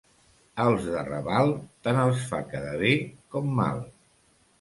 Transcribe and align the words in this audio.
Als 0.61 0.85
de 0.93 1.03
Raval, 1.09 1.51
tant 1.87 1.99
els 2.05 2.23
fa 2.31 2.39
quedar 2.53 2.73
bé 2.85 2.95
com 3.37 3.53
mal. 3.61 3.83